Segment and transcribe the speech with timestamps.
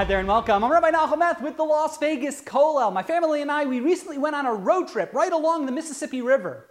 [0.00, 0.64] Hi there and welcome.
[0.64, 2.90] I'm Rabbi Nachum with the Las Vegas Kollel.
[2.90, 6.22] My family and I, we recently went on a road trip right along the Mississippi
[6.22, 6.68] River.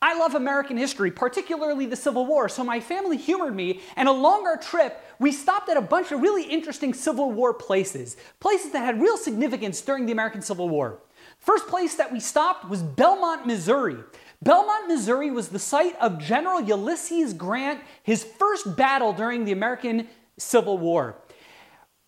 [0.00, 4.46] I love American history, particularly the Civil War, so my family humored me, and along
[4.46, 8.82] our trip, we stopped at a bunch of really interesting Civil War places, places that
[8.82, 11.02] had real significance during the American Civil War.
[11.38, 13.98] First place that we stopped was Belmont, Missouri.
[14.40, 20.08] Belmont, Missouri was the site of General Ulysses Grant, his first battle during the American
[20.38, 21.18] Civil War.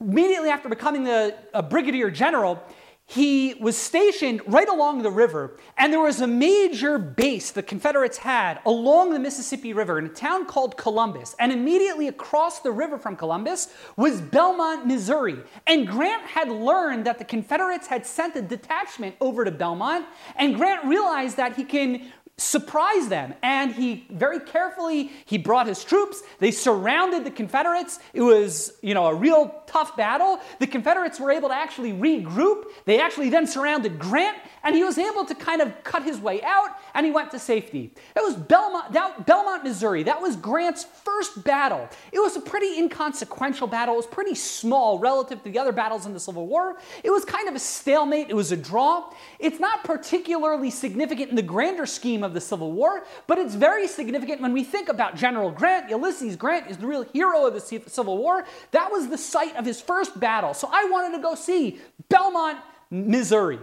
[0.02, 2.61] Immediately after becoming the, a brigadier general,
[3.06, 8.16] he was stationed right along the river, and there was a major base the Confederates
[8.16, 11.37] had along the Mississippi River in a town called Columbus.
[11.38, 15.37] And immediately across the river from Columbus was Belmont, Missouri.
[15.66, 20.06] And Grant had learned that the Confederates had sent a detachment over to Belmont,
[20.37, 22.11] and Grant realized that he can
[22.42, 23.34] surprise them.
[23.42, 26.22] And he very carefully he brought his troops.
[26.38, 27.98] They surrounded the confederates.
[28.12, 30.40] It was you know a real tough battle.
[30.58, 32.64] The confederates were able to actually regroup.
[32.84, 36.42] They actually then surrounded grant and he was able to kind of cut his way
[36.42, 37.92] out and he went to safety.
[38.14, 40.02] It was belmont, that, belmont missouri.
[40.04, 41.88] That was grant's first battle.
[42.12, 43.94] It was a pretty inconsequential battle.
[43.94, 46.76] It was pretty small relative to the other battles in the civil war.
[47.02, 48.30] It was kind of a stalemate.
[48.30, 49.10] It was a draw.
[49.38, 53.86] It's not particularly significant in the grander scheme of the Civil War, but it's very
[53.86, 55.91] significant when we think about General Grant.
[55.91, 58.44] Ulysses Grant is the real hero of the Civil War.
[58.72, 60.55] That was the site of his first battle.
[60.55, 62.58] So I wanted to go see Belmont,
[62.91, 63.58] Missouri.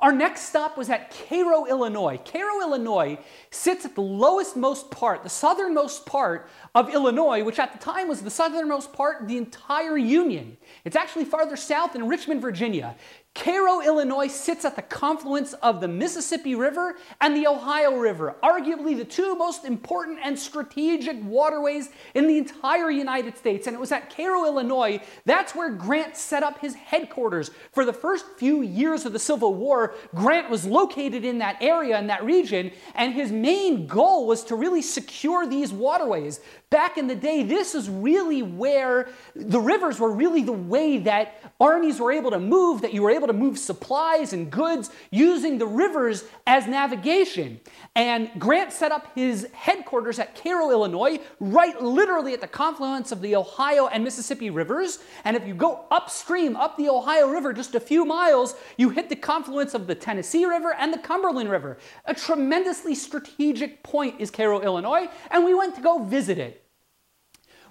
[0.00, 2.20] Our next stop was at Cairo, Illinois.
[2.24, 3.18] Cairo, Illinois
[3.50, 8.06] sits at the lowest most part, the southernmost part of Illinois, which at the time
[8.06, 10.56] was the southernmost part of the entire Union.
[10.84, 12.96] It's actually farther south in Richmond, Virginia.
[13.38, 18.96] Cairo, Illinois sits at the confluence of the Mississippi River and the Ohio River, arguably
[18.96, 23.68] the two most important and strategic waterways in the entire United States.
[23.68, 27.52] And it was at Cairo, Illinois, that's where Grant set up his headquarters.
[27.70, 31.96] For the first few years of the Civil War, Grant was located in that area,
[31.96, 36.40] in that region, and his main goal was to really secure these waterways.
[36.70, 41.40] Back in the day, this is really where the rivers were really the way that
[41.58, 45.56] armies were able to move, that you were able to move supplies and goods using
[45.56, 47.58] the rivers as navigation.
[47.94, 53.22] And Grant set up his headquarters at Cairo, Illinois, right literally at the confluence of
[53.22, 54.98] the Ohio and Mississippi rivers.
[55.24, 59.08] And if you go upstream, up the Ohio River just a few miles, you hit
[59.08, 61.78] the confluence of the Tennessee River and the Cumberland River.
[62.04, 66.57] A tremendously strategic point is Cairo, Illinois, and we went to go visit it.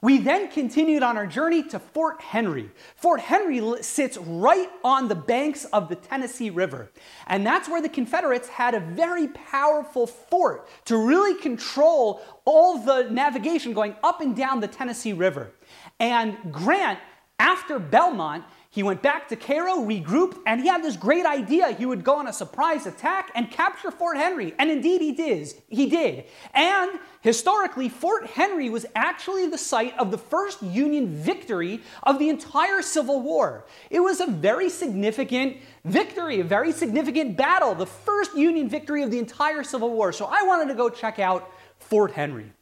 [0.01, 2.71] We then continued on our journey to Fort Henry.
[2.95, 6.91] Fort Henry sits right on the banks of the Tennessee River.
[7.25, 13.09] And that's where the Confederates had a very powerful fort to really control all the
[13.09, 15.51] navigation going up and down the Tennessee River.
[15.99, 16.99] And Grant,
[17.39, 18.43] after Belmont,
[18.77, 21.71] he went back to Cairo, regrouped, and he had this great idea.
[21.71, 24.53] He would go on a surprise attack and capture Fort Henry.
[24.59, 25.51] And indeed he did.
[25.67, 26.25] He did.
[26.53, 32.29] And historically, Fort Henry was actually the site of the first Union victory of the
[32.29, 33.65] entire Civil War.
[33.89, 39.09] It was a very significant victory, a very significant battle, the first Union victory of
[39.09, 40.11] the entire Civil War.
[40.11, 41.49] So I wanted to go check out
[41.79, 42.53] Fort Henry.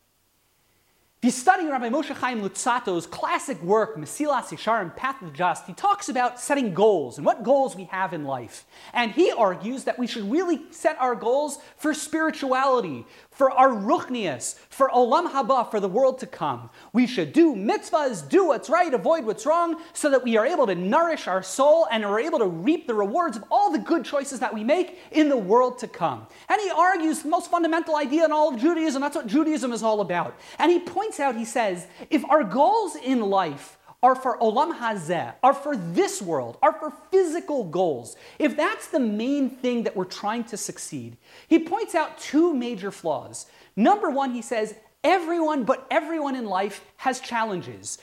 [1.25, 5.65] If you study Rabbi Moshe Chaim Luzzatto's classic work, Mesilas Yesharim, Path of the Just,
[5.65, 8.63] he talks about setting goals and what goals we have in life.
[8.93, 14.59] And he argues that we should really set our goals for spirituality, for our ruchnias,
[14.69, 16.69] for olam haba, for the world to come.
[16.93, 20.67] We should do mitzvahs, do what's right, avoid what's wrong, so that we are able
[20.67, 24.05] to nourish our soul and are able to reap the rewards of all the good
[24.05, 26.27] choices that we make in the world to come.
[26.49, 29.01] And he argues the most fundamental idea in all of Judaism.
[29.01, 30.35] That's what Judaism is all about.
[30.59, 35.33] And he points out, he says, if our goals in life are for olam hazeh,
[35.41, 40.05] are for this world, are for physical goals, if that's the main thing that we're
[40.05, 41.17] trying to succeed,
[41.47, 43.47] he points out two major flaws.
[43.75, 47.97] Number one, he says, everyone but everyone in life has challenges.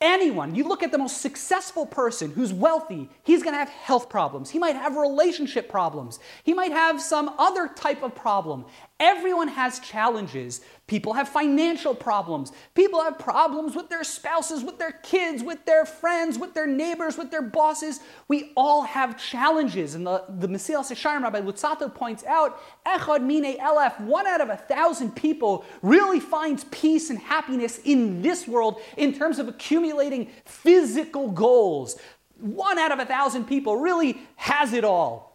[0.00, 4.48] Anyone, you look at the most successful person who's wealthy, he's gonna have health problems.
[4.48, 6.18] He might have relationship problems.
[6.42, 8.64] He might have some other type of problem.
[9.00, 10.60] Everyone has challenges.
[10.86, 12.52] People have financial problems.
[12.74, 17.16] People have problems with their spouses, with their kids, with their friends, with their neighbors,
[17.16, 18.00] with their bosses.
[18.28, 19.94] We all have challenges.
[19.94, 24.50] And the, the Mesilas Yesharim, Rabbi Luzzatto points out, Echad Mine Elef, one out of
[24.50, 30.30] a thousand people really finds peace and happiness in this world in terms of accumulating
[30.44, 31.98] physical goals.
[32.38, 35.29] One out of a thousand people really has it all.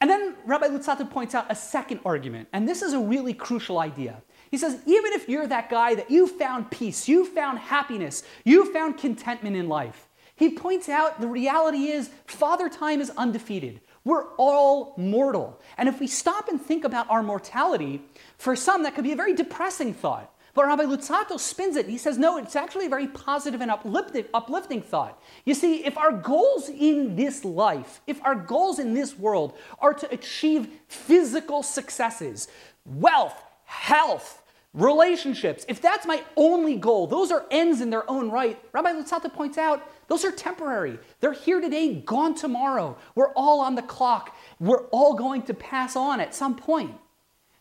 [0.00, 3.78] And then Rabbi Luzzatto points out a second argument, and this is a really crucial
[3.78, 4.22] idea.
[4.50, 8.72] He says, even if you're that guy that you found peace, you found happiness, you
[8.72, 10.08] found contentment in life,
[10.40, 13.82] He points out the reality is Father Time is undefeated.
[14.06, 15.60] We're all mortal.
[15.76, 18.00] And if we stop and think about our mortality,
[18.38, 20.34] for some that could be a very depressing thought.
[20.54, 21.86] But Rabbi Luzzatto spins it.
[21.86, 25.22] He says, no, it's actually a very positive and uplifting, uplifting thought.
[25.44, 29.94] You see, if our goals in this life, if our goals in this world are
[29.94, 32.48] to achieve physical successes,
[32.84, 34.42] wealth, health,
[34.74, 38.60] relationships, if that's my only goal, those are ends in their own right.
[38.72, 40.98] Rabbi Luzzatto points out those are temporary.
[41.20, 42.96] They're here today, gone tomorrow.
[43.14, 44.36] We're all on the clock.
[44.58, 46.94] We're all going to pass on at some point.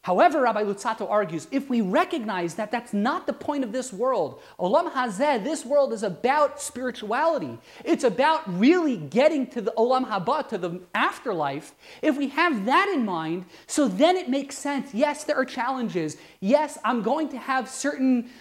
[0.09, 4.41] However, Rabbi Luzzatto argues, if we recognize that that's not the point of this world,
[4.59, 7.59] Olam Hazeh, this world is about spirituality.
[7.85, 11.75] It's about really getting to the Olam Haba, to the afterlife.
[12.01, 14.95] If we have that in mind, so then it makes sense.
[14.95, 16.17] Yes, there are challenges.
[16.39, 18.31] Yes, I'm going to have certain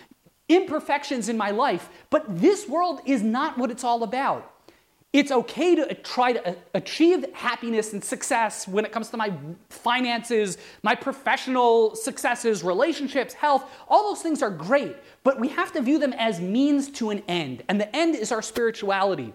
[0.48, 4.54] imperfections in my life, but this world is not what it's all about.
[5.14, 9.32] It's okay to try to uh, achieve happiness and success when it comes to my
[9.70, 13.64] finances, my professional successes, relationships, health.
[13.88, 17.22] All those things are great, but we have to view them as means to an
[17.26, 17.62] end.
[17.70, 19.32] And the end is our spirituality.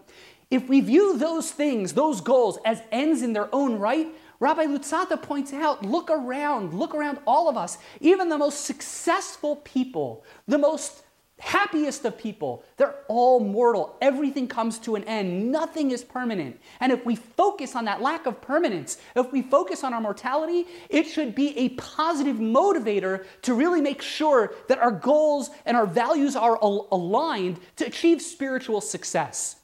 [0.52, 4.08] If we view those things, those goals, as ends in their own right,
[4.40, 7.80] Rabbi Luzzatto points out look around, look around all of us.
[8.00, 11.02] Even the most successful people, the most
[11.39, 13.97] happiest of people, they're all mortal.
[14.01, 15.51] Everything comes to an end.
[15.51, 16.59] Nothing is permanent.
[16.80, 20.65] And if we focus on that lack of permanence, if we focus on our mortality,
[20.89, 25.88] it should be a positive motivator to really make sure that our goals and our
[25.88, 29.57] values are al- aligned to achieve spiritual success.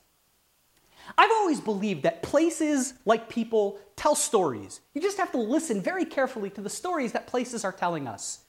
[1.18, 4.80] I've always believed that places like people tell stories.
[4.94, 8.40] You just have to listen very carefully to the stories that places are telling us.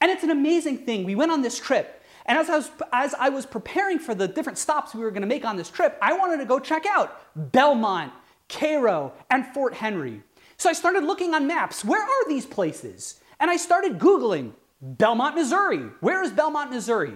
[0.00, 1.04] And it's an amazing thing.
[1.04, 4.28] We went on this trip and as I, was, as I was preparing for the
[4.28, 6.84] different stops we were going to make on this trip, I wanted to go check
[6.86, 7.20] out
[7.52, 8.12] Belmont,
[8.48, 10.22] Cairo, and Fort Henry.
[10.56, 11.84] So I started looking on maps.
[11.84, 13.20] Where are these places?
[13.38, 15.78] And I started Googling Belmont, Missouri.
[16.00, 17.14] Where is Belmont, Missouri?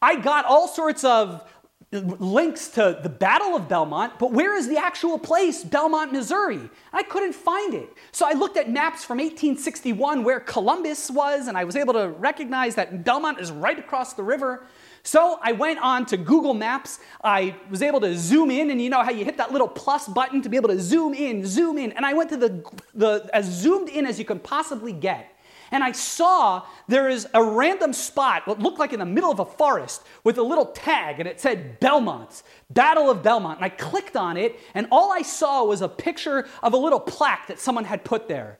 [0.00, 1.48] I got all sorts of
[1.92, 6.68] links to the Battle of Belmont, but where is the actual place, Belmont, Missouri?
[6.92, 7.88] I couldn't find it.
[8.10, 12.08] So I looked at maps from 1861 where Columbus was, and I was able to
[12.08, 14.66] recognize that Belmont is right across the river.
[15.04, 16.98] So I went on to Google Maps.
[17.22, 20.08] I was able to zoom in, and you know how you hit that little plus
[20.08, 21.92] button to be able to zoom in, zoom in.
[21.92, 25.35] And I went to the, the as zoomed in as you can possibly get
[25.70, 29.40] and I saw there is a random spot, what looked like in the middle of
[29.40, 33.58] a forest, with a little tag, and it said Belmont, Battle of Belmont.
[33.58, 37.00] And I clicked on it, and all I saw was a picture of a little
[37.00, 38.58] plaque that someone had put there.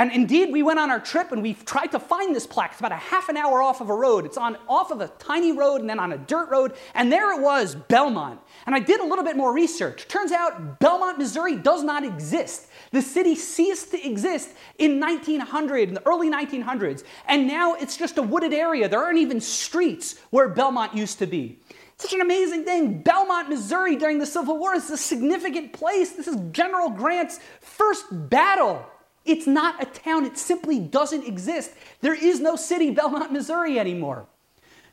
[0.00, 2.70] And indeed, we went on our trip and we tried to find this plaque.
[2.70, 4.24] It's about a half an hour off of a road.
[4.24, 6.72] It's on off of a tiny road and then on a dirt road.
[6.94, 8.40] And there it was, Belmont.
[8.64, 10.08] And I did a little bit more research.
[10.08, 12.68] Turns out Belmont, Missouri does not exist.
[12.92, 14.48] The city ceased to exist
[14.78, 17.04] in 1900, in the early 1900s.
[17.28, 18.88] And now it's just a wooded area.
[18.88, 21.58] There aren't even streets where Belmont used to be.
[21.98, 23.02] Such an amazing thing.
[23.02, 26.12] Belmont, Missouri during the Civil War is a significant place.
[26.12, 28.86] This is General Grant's first battle.
[29.24, 31.72] It's not a town, it simply doesn't exist.
[32.00, 34.26] There is no city, Belmont, Missouri anymore.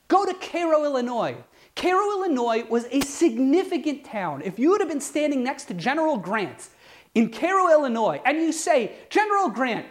[0.07, 1.37] Go to Cairo, Illinois.
[1.75, 4.41] Cairo, Illinois was a significant town.
[4.43, 6.69] If you would have been standing next to General Grant
[7.13, 9.85] in Cairo, Illinois, and you say, General Grant,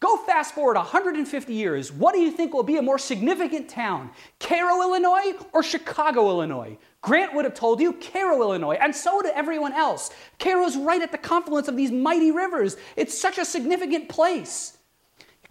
[0.00, 1.90] Go fast forward 150 years.
[1.90, 4.10] What do you think will be a more significant town?
[4.38, 6.76] Cairo, Illinois or Chicago, Illinois?
[7.00, 10.10] Grant would have told you Cairo, Illinois, and so would everyone else.
[10.38, 12.76] Cairo's right at the confluence of these mighty rivers.
[12.94, 14.75] It's such a significant place.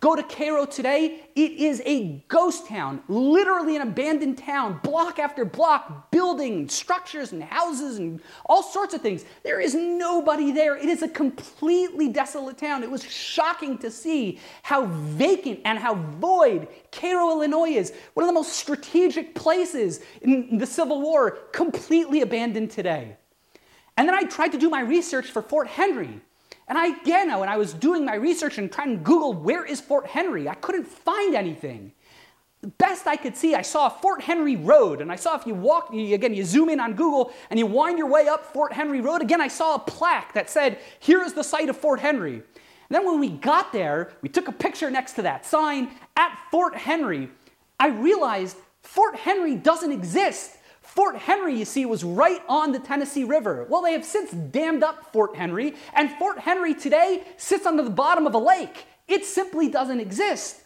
[0.05, 5.43] Go to Cairo today, it is a ghost town, literally an abandoned town, block after
[5.43, 9.25] block, buildings, structures, and houses, and all sorts of things.
[9.41, 10.77] There is nobody there.
[10.77, 12.83] It is a completely desolate town.
[12.83, 17.91] It was shocking to see how vacant and how void Cairo, Illinois is.
[18.13, 23.17] One of the most strategic places in the Civil War, completely abandoned today.
[23.97, 26.21] And then I tried to do my research for Fort Henry.
[26.67, 29.79] And I, again, when I was doing my research and trying to Google where is
[29.79, 31.91] Fort Henry, I couldn't find anything.
[32.61, 35.53] The best I could see, I saw Fort Henry Road, and I saw if you
[35.53, 39.01] walk, again, you zoom in on Google and you wind your way up Fort Henry
[39.01, 42.33] Road, again, I saw a plaque that said, Here is the site of Fort Henry.
[42.33, 42.43] And
[42.89, 46.75] then when we got there, we took a picture next to that sign at Fort
[46.75, 47.29] Henry.
[47.79, 50.57] I realized Fort Henry doesn't exist.
[50.85, 53.65] Fort Henry, you see, was right on the Tennessee River.
[53.69, 57.89] Well, they have since dammed up Fort Henry, and Fort Henry today sits under the
[57.89, 58.85] bottom of a lake.
[59.07, 60.61] It simply doesn't exist.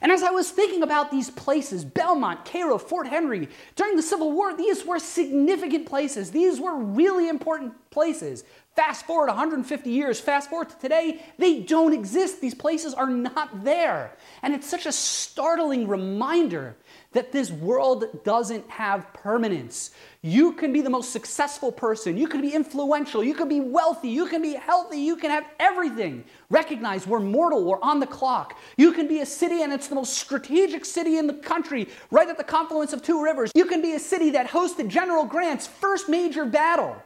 [0.00, 4.32] And as I was thinking about these places, Belmont, Cairo, Fort Henry, during the Civil
[4.32, 6.30] War, these were significant places.
[6.30, 8.44] These were really important places.
[8.78, 12.40] Fast forward 150 years, fast forward to today, they don't exist.
[12.40, 14.16] These places are not there.
[14.40, 16.76] And it's such a startling reminder
[17.10, 19.90] that this world doesn't have permanence.
[20.22, 24.10] You can be the most successful person, you can be influential, you can be wealthy,
[24.10, 26.22] you can be healthy, you can have everything.
[26.48, 28.56] Recognize we're mortal, we're on the clock.
[28.76, 32.28] You can be a city and it's the most strategic city in the country, right
[32.28, 33.50] at the confluence of two rivers.
[33.56, 37.02] You can be a city that hosted General Grant's first major battle.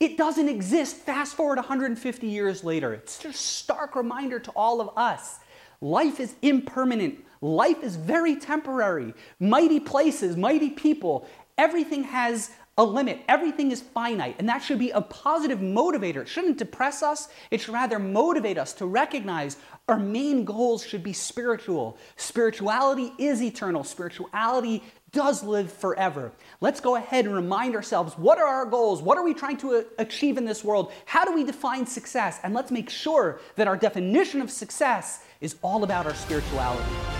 [0.00, 0.96] It doesn't exist.
[0.96, 2.94] Fast forward 150 years later.
[2.94, 5.38] It's just a stark reminder to all of us.
[5.80, 7.24] Life is impermanent.
[7.40, 9.14] Life is very temporary.
[9.40, 11.26] Mighty places, mighty people,
[11.56, 13.20] everything has a limit.
[13.28, 14.36] Everything is finite.
[14.38, 16.22] And that should be a positive motivator.
[16.22, 19.56] It shouldn't depress us, it should rather motivate us to recognize
[19.88, 21.98] our main goals should be spiritual.
[22.16, 26.32] Spirituality is eternal, spirituality does live forever.
[26.60, 29.02] Let's go ahead and remind ourselves what are our goals?
[29.02, 30.92] What are we trying to uh, achieve in this world?
[31.06, 32.40] How do we define success?
[32.42, 37.17] And let's make sure that our definition of success is all about our spirituality.